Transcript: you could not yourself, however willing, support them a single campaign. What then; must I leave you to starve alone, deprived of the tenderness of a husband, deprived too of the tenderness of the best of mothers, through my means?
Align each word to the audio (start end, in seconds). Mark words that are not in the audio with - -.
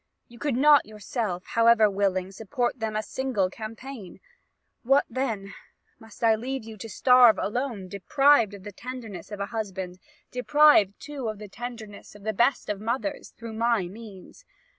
you 0.27 0.39
could 0.39 0.55
not 0.55 0.83
yourself, 0.87 1.45
however 1.45 1.87
willing, 1.87 2.31
support 2.31 2.79
them 2.79 2.95
a 2.95 3.03
single 3.03 3.51
campaign. 3.51 4.19
What 4.81 5.05
then; 5.07 5.53
must 5.99 6.23
I 6.23 6.33
leave 6.33 6.63
you 6.63 6.75
to 6.77 6.89
starve 6.89 7.37
alone, 7.37 7.87
deprived 7.87 8.55
of 8.55 8.63
the 8.63 8.71
tenderness 8.71 9.29
of 9.29 9.39
a 9.39 9.45
husband, 9.53 9.99
deprived 10.31 10.99
too 10.99 11.29
of 11.29 11.37
the 11.37 11.47
tenderness 11.47 12.15
of 12.15 12.23
the 12.23 12.33
best 12.33 12.67
of 12.67 12.81
mothers, 12.81 13.29
through 13.37 13.53
my 13.53 13.85
means? 13.85 14.43